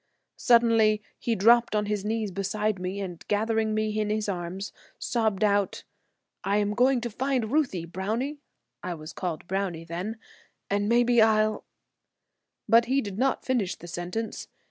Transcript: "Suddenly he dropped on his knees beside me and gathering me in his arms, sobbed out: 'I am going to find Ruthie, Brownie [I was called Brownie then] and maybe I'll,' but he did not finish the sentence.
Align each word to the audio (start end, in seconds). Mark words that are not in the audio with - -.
"Suddenly 0.39 1.03
he 1.19 1.35
dropped 1.35 1.75
on 1.75 1.85
his 1.85 2.03
knees 2.03 2.31
beside 2.31 2.79
me 2.79 2.99
and 2.99 3.23
gathering 3.27 3.75
me 3.75 3.99
in 3.99 4.09
his 4.09 4.27
arms, 4.27 4.73
sobbed 4.97 5.43
out: 5.43 5.83
'I 6.43 6.57
am 6.57 6.73
going 6.73 7.01
to 7.01 7.09
find 7.11 7.51
Ruthie, 7.51 7.85
Brownie 7.85 8.39
[I 8.81 8.95
was 8.95 9.13
called 9.13 9.45
Brownie 9.47 9.85
then] 9.85 10.17
and 10.71 10.89
maybe 10.89 11.21
I'll,' 11.21 11.65
but 12.67 12.85
he 12.85 12.99
did 12.99 13.19
not 13.19 13.45
finish 13.45 13.75
the 13.75 13.85
sentence. 13.87 14.47